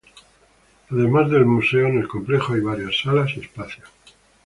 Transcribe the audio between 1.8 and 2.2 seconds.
en el